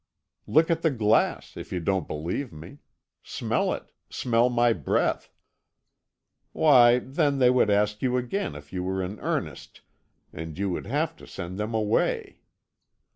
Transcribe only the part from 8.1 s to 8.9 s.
again if you